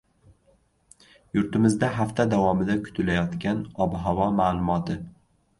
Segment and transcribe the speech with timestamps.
[1.39, 4.99] Yurtimizda hafta davomida kutilayotgan ob-havo ma’lumoti